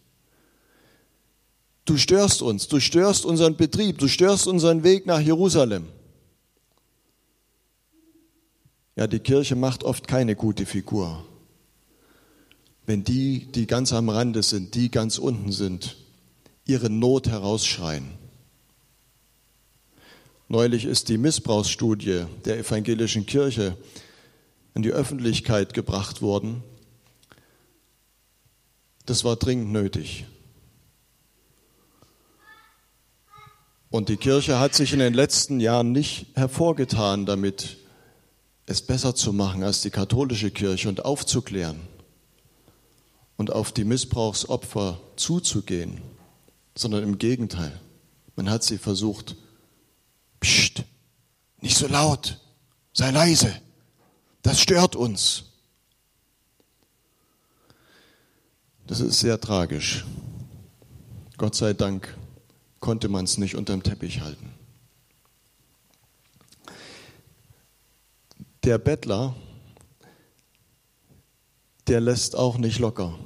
Du 1.85 1.97
störst 1.97 2.43
uns, 2.43 2.69
du 2.69 2.78
störst 2.78 3.26
unseren 3.26 3.57
Betrieb, 3.57 3.99
du 3.99 4.07
störst 4.07 4.47
unseren 4.47 4.85
Weg 4.85 5.04
nach 5.04 5.21
Jerusalem. 5.21 5.88
Ja, 8.95 9.09
die 9.09 9.19
Kirche 9.19 9.57
macht 9.57 9.83
oft 9.83 10.07
keine 10.07 10.37
gute 10.37 10.64
Figur. 10.64 11.25
Wenn 12.86 13.04
die, 13.04 13.46
die 13.46 13.66
ganz 13.66 13.92
am 13.92 14.08
Rande 14.08 14.42
sind, 14.42 14.74
die 14.74 14.90
ganz 14.90 15.18
unten 15.18 15.52
sind, 15.52 15.96
ihre 16.66 16.90
Not 16.90 17.28
herausschreien. 17.28 18.10
Neulich 20.48 20.84
ist 20.84 21.08
die 21.08 21.18
Missbrauchsstudie 21.18 22.26
der 22.44 22.58
evangelischen 22.58 23.26
Kirche 23.26 23.76
in 24.74 24.82
die 24.82 24.92
Öffentlichkeit 24.92 25.72
gebracht 25.72 26.20
worden. 26.20 26.62
Das 29.06 29.24
war 29.24 29.36
dringend 29.36 29.72
nötig. 29.72 30.26
Und 33.90 34.08
die 34.08 34.16
Kirche 34.16 34.58
hat 34.58 34.74
sich 34.74 34.92
in 34.92 34.98
den 34.98 35.14
letzten 35.14 35.60
Jahren 35.60 35.92
nicht 35.92 36.26
hervorgetan, 36.34 37.26
damit 37.26 37.78
es 38.66 38.82
besser 38.82 39.14
zu 39.14 39.32
machen 39.32 39.62
als 39.62 39.82
die 39.82 39.90
katholische 39.90 40.50
Kirche 40.50 40.88
und 40.88 41.04
aufzuklären 41.04 41.93
und 43.36 43.52
auf 43.52 43.72
die 43.72 43.84
Missbrauchsopfer 43.84 45.00
zuzugehen, 45.16 46.00
sondern 46.74 47.02
im 47.02 47.18
Gegenteil. 47.18 47.80
Man 48.36 48.50
hat 48.50 48.62
sie 48.62 48.78
versucht, 48.78 49.36
Psst, 50.40 50.84
nicht 51.62 51.76
so 51.76 51.86
laut, 51.86 52.38
sei 52.92 53.10
leise. 53.10 53.60
Das 54.42 54.60
stört 54.60 54.94
uns. 54.94 55.44
Das 58.86 59.00
ist 59.00 59.20
sehr 59.20 59.40
tragisch. 59.40 60.04
Gott 61.38 61.54
sei 61.54 61.72
Dank 61.72 62.14
konnte 62.80 63.08
man 63.08 63.24
es 63.24 63.38
nicht 63.38 63.54
unterm 63.54 63.82
Teppich 63.82 64.20
halten. 64.20 64.52
Der 68.64 68.76
Bettler, 68.76 69.34
der 71.86 72.00
lässt 72.00 72.36
auch 72.36 72.58
nicht 72.58 72.78
locker, 72.78 73.18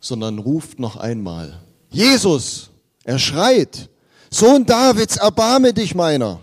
sondern 0.00 0.38
ruft 0.38 0.78
noch 0.78 0.96
einmal, 0.96 1.60
Jesus, 1.90 2.70
er 3.04 3.18
schreit, 3.18 3.88
Sohn 4.30 4.66
Davids, 4.66 5.16
erbarme 5.16 5.72
dich 5.72 5.94
meiner. 5.94 6.40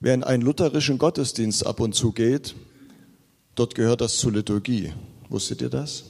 Wer 0.00 0.14
in 0.14 0.24
einen 0.24 0.42
lutherischen 0.42 0.98
Gottesdienst 0.98 1.66
ab 1.66 1.80
und 1.80 1.94
zu 1.94 2.12
geht, 2.12 2.54
dort 3.54 3.74
gehört 3.74 4.00
das 4.00 4.18
zur 4.18 4.32
Liturgie. 4.32 4.92
Wusstet 5.28 5.60
ihr 5.62 5.70
das? 5.70 6.04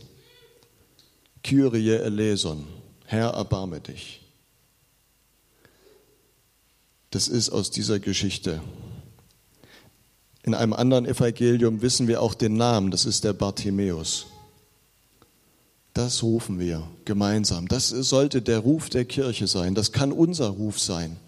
Kyrie 1.43 1.91
eleison, 1.91 2.67
Herr, 3.05 3.31
erbarme 3.31 3.81
dich. 3.81 4.23
das 7.11 7.29
ist 7.29 7.51
aus 7.51 7.71
dieser 7.71 7.99
Geschichte. 7.99 8.61
In 10.49 10.55
einem 10.55 10.73
anderen 10.73 11.05
Evangelium 11.05 11.83
wissen 11.83 12.09
wir 12.09 12.23
auch 12.23 12.33
den 12.33 12.57
Namen, 12.57 12.91
das 12.91 13.05
ist 13.05 13.23
der 13.23 13.35
Bartimäus. 13.35 14.29
Das 15.93 16.23
rufen 16.23 16.59
wir 16.59 16.89
gemeinsam. 17.05 17.69
Das 17.69 17.91
sollte 17.91 18.41
der 18.41 18.61
Ruf 18.61 18.89
der 18.89 19.05
Kirche 19.05 19.47
sein. 19.47 19.75
Das 19.75 19.93
kann 19.93 20.11
unser 20.11 20.49
Ruf 20.49 20.81
sein. 20.81 21.19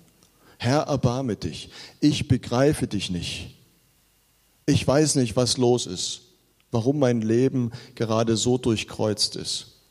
Herr, 0.57 0.85
erbarme 0.85 1.37
dich. 1.37 1.69
Ich 2.01 2.29
begreife 2.29 2.87
dich 2.87 3.11
nicht. 3.11 3.55
Ich 4.65 4.89
weiß 4.89 5.17
nicht, 5.17 5.37
was 5.37 5.59
los 5.59 5.85
ist, 5.85 6.23
warum 6.71 6.99
mein 6.99 7.21
Leben 7.21 7.73
gerade 7.97 8.39
so 8.39 8.57
durchkreuzt 8.57 9.37
ist. 9.37 9.83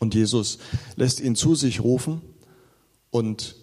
Und 0.00 0.16
Jesus 0.16 0.58
lässt 0.96 1.20
ihn 1.20 1.36
zu 1.36 1.54
sich 1.54 1.80
rufen 1.80 2.22
und, 3.12 3.54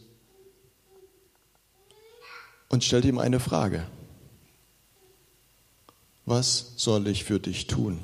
und 2.74 2.84
stellt 2.84 3.06
ihm 3.06 3.20
eine 3.20 3.40
Frage. 3.40 3.86
Was 6.26 6.74
soll 6.76 7.08
ich 7.08 7.24
für 7.24 7.40
dich 7.40 7.68
tun? 7.68 8.00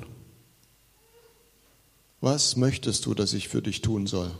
Was 2.20 2.54
möchtest 2.54 3.04
du, 3.04 3.14
dass 3.14 3.32
ich 3.32 3.48
für 3.48 3.62
dich 3.62 3.80
tun 3.80 4.06
soll? 4.06 4.30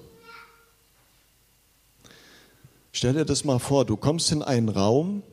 Stell 2.92 3.14
dir 3.14 3.24
das 3.24 3.42
mal 3.42 3.58
vor, 3.58 3.84
du 3.84 3.96
kommst 3.96 4.30
in 4.30 4.44
einen 4.44 4.68
Raum, 4.68 5.24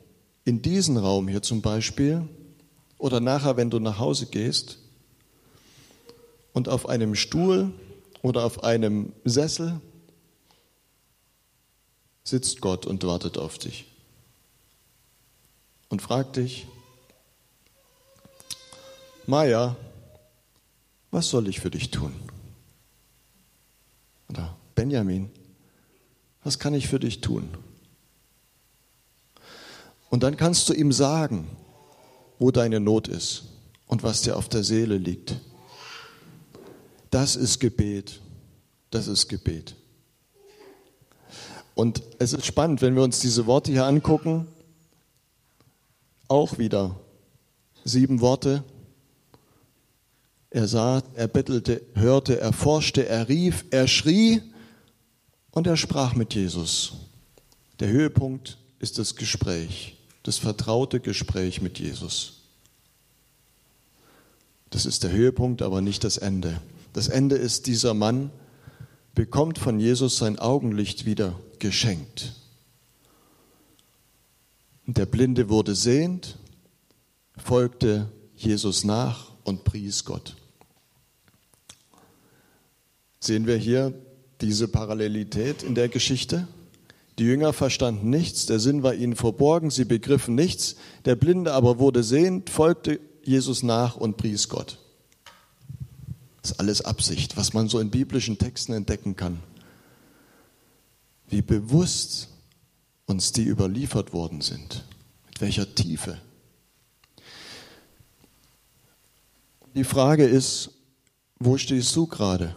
in 0.44 0.62
diesen 0.62 0.96
Raum 0.96 1.28
hier 1.28 1.42
zum 1.42 1.62
Beispiel, 1.62 2.28
oder 2.98 3.20
nachher, 3.20 3.56
wenn 3.56 3.70
du 3.70 3.78
nach 3.78 4.00
Hause 4.00 4.26
gehst, 4.26 4.80
und 6.52 6.68
auf 6.68 6.88
einem 6.88 7.14
Stuhl 7.14 7.72
oder 8.22 8.44
auf 8.44 8.64
einem 8.64 9.12
Sessel 9.24 9.80
sitzt 12.24 12.60
Gott 12.60 12.84
und 12.84 13.04
wartet 13.04 13.38
auf 13.38 13.58
dich 13.58 13.87
und 15.88 16.02
fragt 16.02 16.36
dich, 16.36 16.66
Maja, 19.26 19.76
was 21.10 21.28
soll 21.28 21.48
ich 21.48 21.60
für 21.60 21.70
dich 21.70 21.90
tun? 21.90 22.14
Oder 24.30 24.56
Benjamin, 24.74 25.30
was 26.44 26.58
kann 26.58 26.74
ich 26.74 26.88
für 26.88 27.00
dich 27.00 27.20
tun? 27.20 27.48
Und 30.10 30.22
dann 30.22 30.36
kannst 30.36 30.68
du 30.68 30.72
ihm 30.72 30.92
sagen, 30.92 31.48
wo 32.38 32.50
deine 32.50 32.80
Not 32.80 33.08
ist 33.08 33.44
und 33.86 34.02
was 34.02 34.22
dir 34.22 34.36
auf 34.36 34.48
der 34.48 34.64
Seele 34.64 34.96
liegt. 34.96 35.36
Das 37.10 37.36
ist 37.36 37.58
Gebet. 37.58 38.20
Das 38.90 39.06
ist 39.06 39.28
Gebet. 39.28 39.74
Und 41.74 42.02
es 42.18 42.32
ist 42.32 42.46
spannend, 42.46 42.80
wenn 42.80 42.96
wir 42.96 43.02
uns 43.02 43.20
diese 43.20 43.46
Worte 43.46 43.70
hier 43.70 43.84
angucken. 43.84 44.46
Auch 46.28 46.58
wieder 46.58 47.00
sieben 47.84 48.20
Worte. 48.20 48.62
Er 50.50 50.68
sah, 50.68 51.02
er 51.14 51.28
bettelte, 51.28 51.82
hörte, 51.94 52.40
er 52.40 52.52
forschte, 52.52 53.06
er 53.06 53.28
rief, 53.28 53.64
er 53.70 53.88
schrie 53.88 54.42
und 55.50 55.66
er 55.66 55.76
sprach 55.76 56.14
mit 56.14 56.34
Jesus. 56.34 56.92
Der 57.80 57.88
Höhepunkt 57.88 58.58
ist 58.78 58.98
das 58.98 59.16
Gespräch, 59.16 59.96
das 60.22 60.38
vertraute 60.38 61.00
Gespräch 61.00 61.60
mit 61.60 61.78
Jesus. 61.78 62.42
Das 64.70 64.86
ist 64.86 65.02
der 65.04 65.12
Höhepunkt, 65.12 65.62
aber 65.62 65.80
nicht 65.80 66.04
das 66.04 66.18
Ende. 66.18 66.60
Das 66.92 67.08
Ende 67.08 67.36
ist, 67.36 67.66
dieser 67.66 67.94
Mann 67.94 68.30
bekommt 69.14 69.58
von 69.58 69.80
Jesus 69.80 70.18
sein 70.18 70.38
Augenlicht 70.38 71.06
wieder 71.06 71.38
geschenkt. 71.58 72.34
Der 74.90 75.04
Blinde 75.04 75.50
wurde 75.50 75.74
sehend, 75.74 76.38
folgte 77.36 78.10
Jesus 78.34 78.84
nach 78.84 79.32
und 79.44 79.64
pries 79.64 80.06
Gott. 80.06 80.34
Sehen 83.20 83.46
wir 83.46 83.58
hier 83.58 83.92
diese 84.40 84.66
Parallelität 84.66 85.62
in 85.62 85.74
der 85.74 85.90
Geschichte? 85.90 86.48
Die 87.18 87.24
Jünger 87.24 87.52
verstanden 87.52 88.08
nichts, 88.08 88.46
der 88.46 88.60
Sinn 88.60 88.82
war 88.82 88.94
ihnen 88.94 89.14
verborgen, 89.14 89.70
sie 89.70 89.84
begriffen 89.84 90.34
nichts, 90.34 90.76
der 91.04 91.16
Blinde 91.16 91.52
aber 91.52 91.78
wurde 91.78 92.02
sehend, 92.02 92.48
folgte 92.48 92.98
Jesus 93.22 93.62
nach 93.62 93.98
und 93.98 94.16
pries 94.16 94.48
Gott. 94.48 94.78
Das 96.40 96.52
ist 96.52 96.60
alles 96.60 96.80
Absicht, 96.80 97.36
was 97.36 97.52
man 97.52 97.68
so 97.68 97.78
in 97.78 97.90
biblischen 97.90 98.38
Texten 98.38 98.72
entdecken 98.72 99.16
kann. 99.16 99.40
Wie 101.28 101.42
bewusst 101.42 102.30
uns 103.08 103.32
die 103.32 103.44
überliefert 103.44 104.12
worden 104.12 104.42
sind, 104.42 104.84
mit 105.26 105.40
welcher 105.40 105.74
Tiefe. 105.74 106.20
Die 109.74 109.84
Frage 109.84 110.24
ist, 110.24 110.70
wo 111.38 111.56
stehst 111.56 111.96
du 111.96 112.06
gerade? 112.06 112.54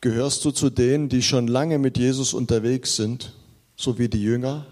Gehörst 0.00 0.44
du 0.44 0.50
zu 0.50 0.70
denen, 0.70 1.08
die 1.08 1.22
schon 1.22 1.48
lange 1.48 1.78
mit 1.78 1.98
Jesus 1.98 2.32
unterwegs 2.32 2.94
sind, 2.94 3.32
so 3.74 3.98
wie 3.98 4.08
die 4.08 4.22
Jünger? 4.22 4.66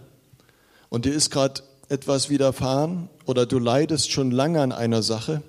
Und 0.91 1.07
dir 1.07 1.15
ist 1.15 1.31
gerade 1.31 1.63
etwas 1.89 2.31
widerfahren 2.31 3.09
oder 3.25 3.47
du 3.47 3.59
leidest 3.59 4.13
schon 4.13 4.31
lange 4.31 4.61
an 4.61 4.73
einer 4.73 5.03
Sache, 5.03 5.43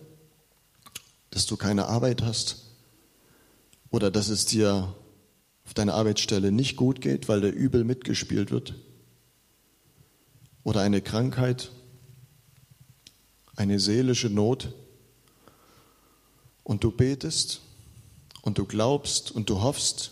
dass 1.30 1.46
du 1.46 1.56
keine 1.56 1.86
Arbeit 1.88 2.24
hast 2.24 2.64
oder 3.92 4.10
dass 4.10 4.30
es 4.30 4.46
dir 4.46 4.96
auf 5.74 5.76
deiner 5.76 5.96
Arbeitsstelle 5.96 6.52
nicht 6.52 6.76
gut 6.76 7.02
geht, 7.02 7.28
weil 7.28 7.42
der 7.42 7.52
Übel 7.52 7.84
mitgespielt 7.84 8.52
wird 8.52 8.76
oder 10.64 10.82
eine 10.82 11.02
Krankheit, 11.02 11.72
eine 13.56 13.80
seelische 13.80 14.30
Not 14.30 14.72
und 16.64 16.84
du 16.84 16.92
betest 16.92 17.62
und 18.44 18.60
du 18.60 18.66
glaubst 18.66 19.32
und 19.32 19.50
du 19.50 19.64
hoffst 19.64 20.12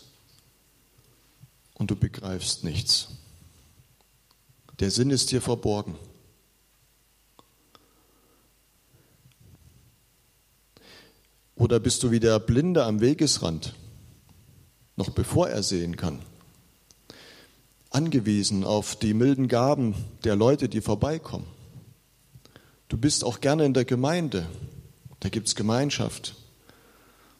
und 1.74 1.92
du 1.92 1.94
begreifst 1.94 2.64
nichts. 2.64 3.10
Der 4.80 4.90
Sinn 4.90 5.10
ist 5.10 5.30
dir 5.30 5.40
verborgen. 5.40 5.96
Oder 11.54 11.78
bist 11.78 12.02
du 12.02 12.10
wie 12.10 12.18
der 12.18 12.40
Blinde 12.40 12.82
am 12.82 13.00
Wegesrand, 13.00 13.76
noch 14.96 15.10
bevor 15.10 15.48
er 15.48 15.62
sehen 15.62 15.96
kann, 15.96 16.20
angewiesen 17.90 18.64
auf 18.64 18.96
die 18.96 19.14
milden 19.14 19.48
Gaben 19.48 19.94
der 20.24 20.36
Leute, 20.36 20.68
die 20.68 20.80
vorbeikommen? 20.80 21.46
Du 22.88 22.96
bist 22.96 23.24
auch 23.24 23.40
gerne 23.40 23.64
in 23.64 23.74
der 23.74 23.84
Gemeinde, 23.84 24.46
da 25.20 25.28
gibt 25.28 25.48
es 25.48 25.54
Gemeinschaft, 25.54 26.34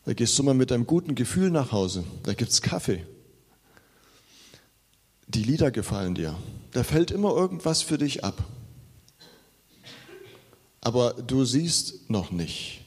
da 0.05 0.15
gehst 0.15 0.39
du 0.39 0.43
mal 0.43 0.55
mit 0.55 0.73
einem 0.73 0.87
guten 0.87 1.15
Gefühl 1.15 1.51
nach 1.51 1.71
Hause. 1.71 2.05
Da 2.25 2.35
gibt 2.35 2.51
es 2.51 2.61
Kaffee. 2.61 3.07
Die 5.29 5.45
Lieder 5.45 5.71
gefallen 5.71 6.15
dir. 6.15 6.37
Da 6.73 6.83
fällt 6.83 7.11
immer 7.11 7.31
irgendwas 7.31 7.83
für 7.83 7.99
dich 7.99 8.25
ab. 8.25 8.43
Aber 10.81 11.13
du 11.15 11.45
siehst 11.45 12.11
noch 12.11 12.33
nicht. 12.33 12.81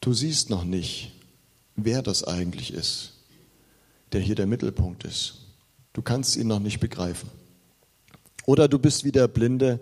Du 0.00 0.12
siehst 0.14 0.50
noch 0.50 0.64
nicht, 0.64 1.12
wer 1.84 2.02
das 2.02 2.24
eigentlich 2.24 2.72
ist, 2.72 3.12
der 4.12 4.20
hier 4.20 4.34
der 4.34 4.46
Mittelpunkt 4.46 5.04
ist. 5.04 5.34
Du 5.92 6.02
kannst 6.02 6.36
ihn 6.36 6.48
noch 6.48 6.60
nicht 6.60 6.80
begreifen. 6.80 7.28
Oder 8.46 8.68
du 8.68 8.78
bist 8.78 9.04
wie 9.04 9.12
der 9.12 9.28
Blinde, 9.28 9.80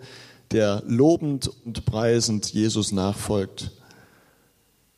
der 0.51 0.83
lobend 0.85 1.49
und 1.65 1.85
preisend 1.85 2.53
Jesus 2.53 2.91
nachfolgt 2.91 3.71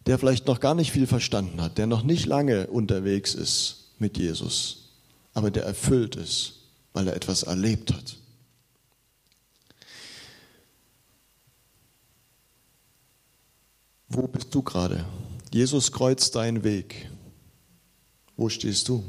der 0.05 0.19
vielleicht 0.19 0.47
noch 0.47 0.59
gar 0.59 0.75
nicht 0.75 0.91
viel 0.91 1.07
verstanden 1.07 1.61
hat, 1.61 1.77
der 1.77 1.87
noch 1.87 2.03
nicht 2.03 2.25
lange 2.25 2.67
unterwegs 2.67 3.35
ist 3.35 3.91
mit 3.99 4.17
Jesus, 4.17 4.89
aber 5.33 5.49
der 5.51 5.63
erfüllt 5.63 6.15
ist, 6.15 6.55
weil 6.93 7.07
er 7.07 7.15
etwas 7.15 7.43
erlebt 7.43 7.93
hat. 7.93 8.17
Wo 14.09 14.27
bist 14.27 14.53
du 14.53 14.61
gerade? 14.61 15.05
Jesus 15.53 15.91
kreuzt 15.91 16.33
deinen 16.33 16.63
Weg. 16.63 17.11
Wo 18.35 18.49
stehst 18.49 18.89
du? 18.89 19.03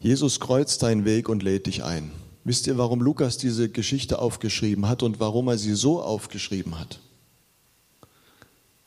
Jesus 0.00 0.40
kreuzt 0.40 0.82
deinen 0.82 1.04
Weg 1.04 1.28
und 1.28 1.44
lädt 1.44 1.66
dich 1.66 1.84
ein. 1.84 2.10
Wisst 2.42 2.66
ihr, 2.66 2.76
warum 2.76 3.00
Lukas 3.00 3.38
diese 3.38 3.70
Geschichte 3.70 4.18
aufgeschrieben 4.18 4.88
hat 4.88 5.04
und 5.04 5.20
warum 5.20 5.46
er 5.46 5.56
sie 5.56 5.74
so 5.74 6.02
aufgeschrieben 6.02 6.80
hat? 6.80 6.98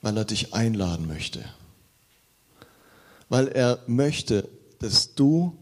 Weil 0.01 0.17
er 0.17 0.25
dich 0.25 0.53
einladen 0.53 1.07
möchte. 1.07 1.45
Weil 3.29 3.47
er 3.47 3.79
möchte, 3.87 4.49
dass 4.79 5.15
du 5.15 5.57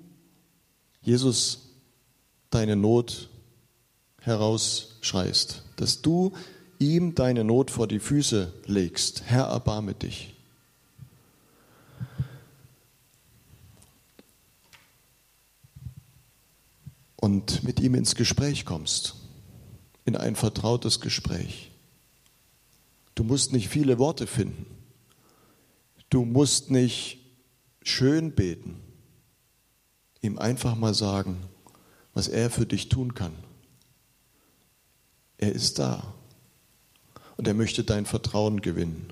Jesus 1.04 1.70
deine 2.50 2.76
Not 2.76 3.30
herausschreist. 5.06 5.64
Dass 5.76 6.02
du 6.02 6.34
ihm 6.80 7.16
deine 7.16 7.44
Not 7.44 7.72
vor 7.72 7.88
die 7.88 8.00
Füße 8.00 8.52
legst, 8.66 9.24
Herr, 9.26 9.46
erbarme 9.46 9.94
dich. 9.94 10.34
Und 17.16 17.64
mit 17.64 17.80
ihm 17.80 17.96
ins 17.96 18.16
Gespräch 18.16 18.66
kommst, 18.66 19.16
in 20.06 20.16
ein 20.16 20.36
vertrautes 20.36 21.00
Gespräch. 21.00 21.72
Du 23.16 23.24
musst 23.24 23.52
nicht 23.52 23.70
viele 23.70 23.98
Worte 23.98 24.28
finden. 24.28 24.68
Du 26.10 26.24
musst 26.24 26.70
nicht 26.70 27.20
schön 27.82 28.36
beten. 28.36 28.80
Ihm 30.22 30.38
einfach 30.38 30.76
mal 30.76 30.94
sagen, 30.94 31.38
was 32.14 32.28
er 32.28 32.50
für 32.52 32.66
dich 32.66 32.90
tun 32.90 33.16
kann. 33.16 33.34
Er 35.38 35.52
ist 35.52 35.80
da 35.80 36.14
und 37.38 37.48
er 37.48 37.54
möchte 37.54 37.84
dein 37.84 38.06
Vertrauen 38.06 38.62
gewinnen. 38.62 39.08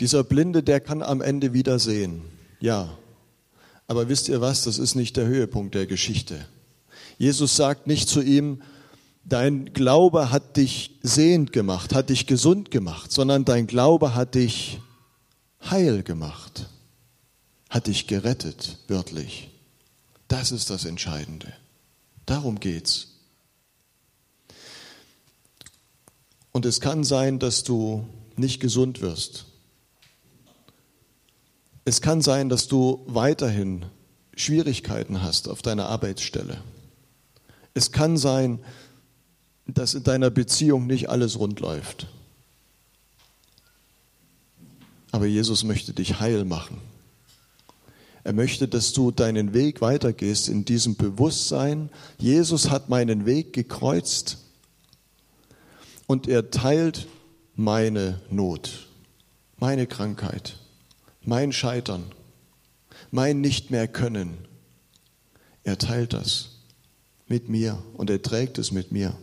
Dieser 0.00 0.24
Blinde, 0.24 0.62
der 0.62 0.80
kann 0.80 1.02
am 1.02 1.20
Ende 1.20 1.52
wieder 1.52 1.78
sehen. 1.78 2.22
Ja, 2.60 2.96
aber 3.86 4.08
wisst 4.08 4.28
ihr 4.28 4.40
was, 4.40 4.64
das 4.64 4.78
ist 4.78 4.94
nicht 4.94 5.16
der 5.16 5.26
Höhepunkt 5.26 5.74
der 5.74 5.86
Geschichte. 5.86 6.46
Jesus 7.18 7.56
sagt 7.56 7.86
nicht 7.86 8.08
zu 8.08 8.22
ihm, 8.22 8.62
dein 9.24 9.72
Glaube 9.72 10.30
hat 10.30 10.56
dich 10.56 10.98
sehend 11.02 11.52
gemacht, 11.52 11.94
hat 11.94 12.10
dich 12.10 12.26
gesund 12.26 12.70
gemacht, 12.70 13.12
sondern 13.12 13.44
dein 13.44 13.66
Glaube 13.66 14.14
hat 14.14 14.34
dich 14.34 14.80
heil 15.70 16.02
gemacht, 16.02 16.68
hat 17.68 17.86
dich 17.86 18.06
gerettet, 18.06 18.78
wörtlich. 18.88 19.50
Das 20.26 20.52
ist 20.52 20.70
das 20.70 20.84
Entscheidende. 20.84 21.52
Darum 22.26 22.58
geht's. 22.58 23.11
Und 26.52 26.66
es 26.66 26.80
kann 26.80 27.02
sein, 27.02 27.38
dass 27.38 27.64
du 27.64 28.06
nicht 28.36 28.60
gesund 28.60 29.00
wirst. 29.00 29.46
Es 31.84 32.00
kann 32.00 32.20
sein, 32.20 32.48
dass 32.48 32.68
du 32.68 33.02
weiterhin 33.06 33.86
Schwierigkeiten 34.36 35.22
hast 35.22 35.48
auf 35.48 35.62
deiner 35.62 35.86
Arbeitsstelle. 35.86 36.62
Es 37.74 37.90
kann 37.90 38.16
sein, 38.16 38.60
dass 39.66 39.94
in 39.94 40.04
deiner 40.04 40.30
Beziehung 40.30 40.86
nicht 40.86 41.08
alles 41.08 41.38
rund 41.38 41.60
läuft. 41.60 42.06
Aber 45.10 45.26
Jesus 45.26 45.64
möchte 45.64 45.92
dich 45.92 46.20
heil 46.20 46.44
machen. 46.44 46.78
Er 48.24 48.32
möchte, 48.32 48.68
dass 48.68 48.92
du 48.92 49.10
deinen 49.10 49.52
Weg 49.52 49.80
weitergehst 49.80 50.48
in 50.48 50.64
diesem 50.64 50.96
Bewusstsein. 50.96 51.90
Jesus 52.18 52.70
hat 52.70 52.88
meinen 52.88 53.26
Weg 53.26 53.52
gekreuzt 53.52 54.38
und 56.06 56.28
er 56.28 56.50
teilt 56.50 57.06
meine 57.54 58.20
Not, 58.30 58.88
meine 59.58 59.86
Krankheit, 59.86 60.58
mein 61.22 61.52
Scheitern, 61.52 62.04
mein 63.10 63.40
Nicht 63.40 63.70
mehr 63.70 63.88
können. 63.88 64.48
Er 65.64 65.78
teilt 65.78 66.12
das 66.12 66.50
mit 67.26 67.48
mir 67.48 67.82
und 67.94 68.10
er 68.10 68.20
trägt 68.20 68.58
es 68.58 68.72
mit 68.72 68.92
mir. 68.92 69.16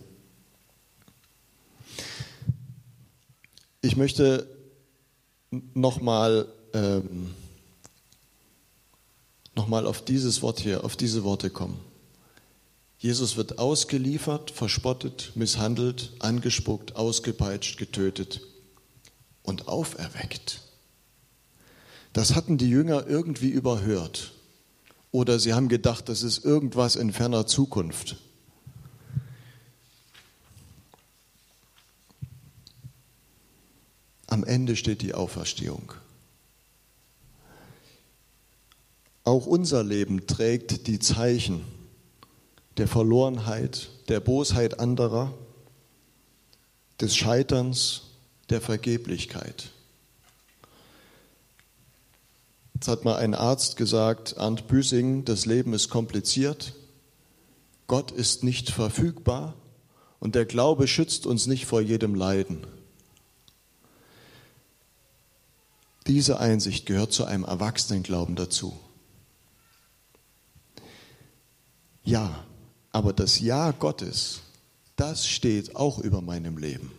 Ich 3.81 3.95
möchte 3.95 4.47
nochmal 5.73 6.47
ähm, 6.73 7.33
noch 9.55 9.67
auf 9.85 10.03
dieses 10.03 10.41
Wort 10.41 10.59
hier, 10.59 10.83
auf 10.83 10.95
diese 10.95 11.23
Worte 11.23 11.49
kommen. 11.49 11.88
Jesus 12.99 13.37
wird 13.37 13.59
ausgeliefert, 13.59 14.51
verspottet, 14.51 15.31
misshandelt, 15.35 16.11
angespuckt, 16.19 16.97
ausgepeitscht, 16.97 17.77
getötet 17.77 18.41
und 19.41 19.69
auferweckt. 19.69 20.59
Das 22.11 22.35
hatten 22.35 22.57
die 22.57 22.69
Jünger 22.69 23.07
irgendwie 23.07 23.49
überhört. 23.49 24.33
Oder 25.11 25.39
sie 25.39 25.53
haben 25.53 25.69
gedacht, 25.69 26.09
das 26.09 26.23
ist 26.23 26.43
irgendwas 26.43 26.97
in 26.97 27.13
ferner 27.13 27.47
Zukunft. 27.47 28.17
Am 34.27 34.43
Ende 34.43 34.75
steht 34.75 35.01
die 35.01 35.13
Auferstehung. 35.13 35.93
Auch 39.23 39.45
unser 39.45 39.85
Leben 39.85 40.27
trägt 40.27 40.87
die 40.87 40.99
Zeichen 40.99 41.78
der 42.79 42.87
Verlorenheit, 42.87 43.89
der 44.07 44.21
Bosheit 44.21 44.79
anderer, 44.79 45.33
des 47.01 47.15
Scheiterns, 47.15 48.03
der 48.49 48.61
Vergeblichkeit. 48.61 49.69
Jetzt 52.73 52.87
hat 52.87 53.03
mal 53.03 53.17
ein 53.17 53.35
Arzt 53.35 53.75
gesagt, 53.75 54.37
Arndt 54.37 54.67
Büsing, 54.67 55.25
das 55.25 55.45
Leben 55.45 55.73
ist 55.73 55.89
kompliziert, 55.89 56.73
Gott 57.87 58.11
ist 58.11 58.45
nicht 58.45 58.69
verfügbar 58.69 59.55
und 60.21 60.35
der 60.35 60.45
Glaube 60.45 60.87
schützt 60.87 61.25
uns 61.25 61.47
nicht 61.47 61.65
vor 61.65 61.81
jedem 61.81 62.15
Leiden. 62.15 62.65
Diese 66.07 66.39
Einsicht 66.39 66.85
gehört 66.85 67.11
zu 67.11 67.25
einem 67.25 67.43
Erwachsenenglauben 67.43 68.37
dazu. 68.37 68.79
Ja, 72.05 72.45
aber 72.99 73.13
das 73.13 73.39
Ja 73.39 73.71
Gottes, 73.71 74.41
das 74.97 75.25
steht 75.25 75.77
auch 75.77 75.99
über 75.99 76.19
meinem 76.19 76.57
Leben. 76.57 76.91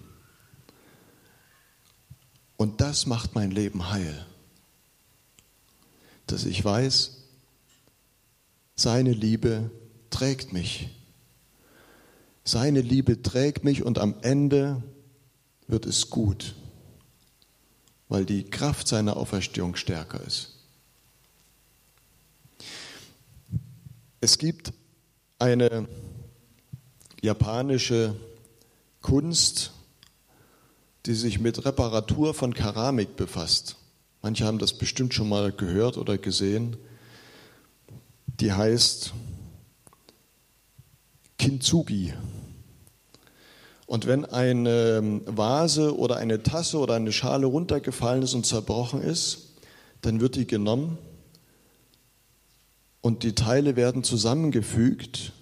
Und 2.57 2.81
das 2.81 3.05
macht 3.05 3.35
mein 3.35 3.51
Leben 3.51 3.91
heil. 3.91 4.25
Dass 6.27 6.47
ich 6.47 6.65
weiß, 6.65 7.19
seine 8.77 9.13
Liebe 9.13 9.71
trägt 10.09 10.55
mich. 10.55 10.89
Seine 12.45 12.81
Liebe 12.81 13.21
trägt 13.21 13.65
mich 13.65 13.83
und 13.83 13.99
am 13.99 14.15
Ende 14.23 14.83
wird 15.67 15.85
es 15.85 16.09
gut, 16.09 16.55
weil 18.09 18.25
die 18.25 18.45
Kraft 18.45 18.89
seiner 18.89 19.19
Auferstehung 19.19 19.77
stärker 19.77 20.23
ist. 20.23 20.61
Es 24.23 24.39
gibt 24.39 24.73
eine 25.41 25.89
japanische 27.23 28.15
Kunst, 29.01 29.73
die 31.07 31.15
sich 31.15 31.41
mit 31.41 31.65
Reparatur 31.65 32.35
von 32.35 32.53
Keramik 32.53 33.17
befasst. 33.17 33.77
Manche 34.23 34.45
haben 34.45 34.59
das 34.59 34.75
bestimmt 34.75 35.15
schon 35.15 35.29
mal 35.29 35.51
gehört 35.51 35.97
oder 35.97 36.19
gesehen. 36.19 36.77
Die 38.27 38.53
heißt 38.53 39.15
Kintsugi. 41.39 42.13
Und 43.87 44.07
wenn 44.07 44.27
eine 44.27 45.23
Vase 45.25 45.97
oder 45.99 46.17
eine 46.17 46.43
Tasse 46.43 46.79
oder 46.79 46.95
eine 46.95 47.13
Schale 47.13 47.47
runtergefallen 47.47 48.23
ist 48.23 48.35
und 48.35 48.45
zerbrochen 48.45 49.03
ist, 49.03 49.55
dann 50.03 50.21
wird 50.21 50.37
die 50.37 50.47
genommen 50.47 50.99
und 53.01 53.23
die 53.23 53.35
Teile 53.35 53.77
werden 53.77 54.05
zusammengefügt, 54.05 55.33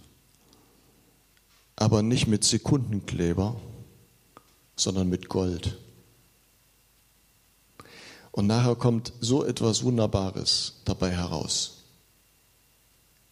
aber 1.76 2.02
nicht 2.02 2.26
mit 2.26 2.44
Sekundenkleber, 2.44 3.60
sondern 4.76 5.08
mit 5.08 5.28
Gold. 5.28 5.78
Und 8.30 8.46
nachher 8.46 8.76
kommt 8.76 9.12
so 9.20 9.44
etwas 9.44 9.82
Wunderbares 9.82 10.80
dabei 10.84 11.10
heraus. 11.10 11.84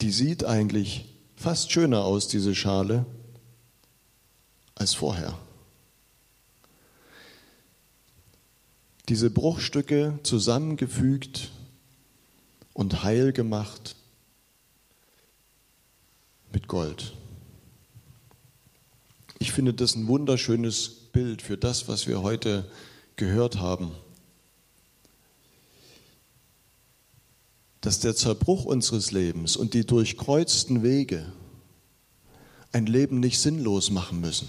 Die 0.00 0.10
sieht 0.10 0.44
eigentlich 0.44 1.14
fast 1.36 1.70
schöner 1.70 2.04
aus, 2.04 2.28
diese 2.28 2.54
Schale, 2.54 3.06
als 4.74 4.94
vorher. 4.94 5.38
Diese 9.08 9.30
Bruchstücke 9.30 10.18
zusammengefügt 10.24 11.52
und 12.74 13.04
heil 13.04 13.32
gemacht 13.32 13.94
mit 16.56 16.68
Gold. 16.68 17.12
Ich 19.38 19.52
finde 19.52 19.74
das 19.74 19.94
ein 19.94 20.06
wunderschönes 20.06 20.88
Bild 21.12 21.42
für 21.42 21.58
das, 21.58 21.86
was 21.86 22.06
wir 22.06 22.22
heute 22.22 22.64
gehört 23.16 23.60
haben. 23.60 23.90
Dass 27.82 28.00
der 28.00 28.16
Zerbruch 28.16 28.64
unseres 28.64 29.12
Lebens 29.12 29.58
und 29.58 29.74
die 29.74 29.84
durchkreuzten 29.84 30.82
Wege 30.82 31.30
ein 32.72 32.86
Leben 32.86 33.20
nicht 33.20 33.38
sinnlos 33.38 33.90
machen 33.90 34.22
müssen. 34.22 34.48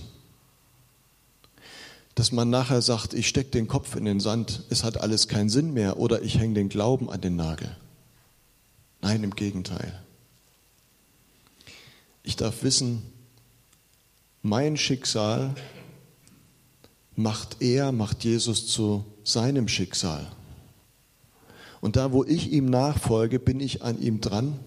Dass 2.15 2.31
man 2.31 2.49
nachher 2.49 2.81
sagt, 2.81 3.15
ich 3.15 3.27
stecke 3.27 3.49
den 3.49 3.67
Kopf 3.67 3.97
in 3.97 4.05
den 4.05 4.21
Sand, 4.21 4.63
es 4.69 4.85
hat 4.85 4.95
alles 4.95 5.27
keinen 5.27 5.49
Sinn 5.49 5.73
mehr 5.73 5.99
oder 5.99 6.21
ich 6.21 6.39
hänge 6.39 6.53
den 6.53 6.69
Glauben 6.69 7.09
an 7.09 7.19
den 7.19 7.35
Nagel. 7.35 7.75
Nein, 9.01 9.25
im 9.25 9.35
Gegenteil. 9.35 10.06
Ich 12.27 12.35
darf 12.35 12.61
wissen, 12.61 13.03
Mein 14.41 14.75
Schicksal 14.75 15.55
macht 17.15 17.61
er, 17.61 17.93
macht 17.93 18.25
Jesus 18.25 18.67
zu 18.67 19.05
seinem 19.23 19.69
Schicksal. 19.69 20.29
Und 21.79 21.95
da, 21.95 22.11
wo 22.11 22.25
ich 22.25 22.51
ihm 22.51 22.65
nachfolge, 22.65 23.39
bin 23.39 23.61
ich 23.61 23.81
an 23.81 24.01
ihm 24.01 24.19
dran 24.19 24.59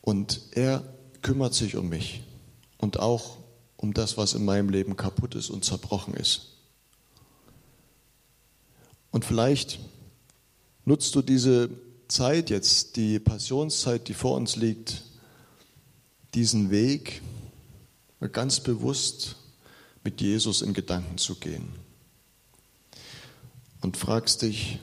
und 0.00 0.40
er 0.50 0.82
kümmert 1.22 1.54
sich 1.54 1.76
um 1.76 1.88
mich 1.88 2.24
und 2.76 2.98
auch 2.98 3.36
um 3.76 3.94
das, 3.94 4.16
was 4.16 4.34
in 4.34 4.44
meinem 4.44 4.70
Leben 4.70 4.96
kaputt 4.96 5.36
ist 5.36 5.50
und 5.50 5.64
zerbrochen 5.64 6.14
ist. 6.14 6.48
Und 9.12 9.24
vielleicht 9.24 9.78
nutzt 10.84 11.14
du 11.14 11.22
diese 11.22 11.70
Zeit 12.08 12.50
jetzt, 12.50 12.96
die 12.96 13.20
Passionszeit, 13.20 14.08
die 14.08 14.14
vor 14.14 14.36
uns 14.36 14.56
liegt, 14.56 15.04
diesen 16.34 16.70
Weg 16.70 17.22
ganz 18.32 18.60
bewusst 18.60 19.36
mit 20.04 20.20
Jesus 20.20 20.62
in 20.62 20.74
Gedanken 20.74 21.18
zu 21.18 21.36
gehen. 21.36 21.68
Und 23.80 23.96
fragst 23.96 24.42
dich, 24.42 24.80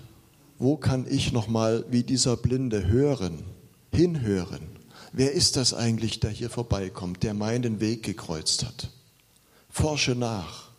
wo 0.58 0.77
kann 0.77 1.05
ich 1.10 1.34
noch 1.34 1.47
mal 1.47 1.86
wie 1.89 2.03
dieser 2.03 2.38
Blinde 2.38 2.88
hören, 2.88 3.43
hinhören? 3.91 4.67
Wer 5.12 5.34
ist 5.34 5.58
das 5.58 5.73
eigentlich, 5.73 6.19
der 6.19 6.29
hier 6.29 6.49
vorbeikommt, 6.49 7.23
der 7.23 7.34
meinen 7.34 7.81
Weg 7.81 8.03
gekreuzt 8.03 8.65
hat? 8.65 8.89
Forsche 9.69 10.15
nach. 10.15 10.69